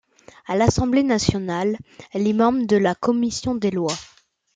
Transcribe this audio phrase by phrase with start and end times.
[0.47, 1.77] À l’Assemblée nationale,
[2.11, 3.93] elle est membre de la commission des lois.